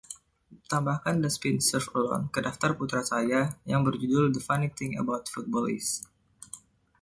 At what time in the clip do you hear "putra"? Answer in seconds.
2.79-3.01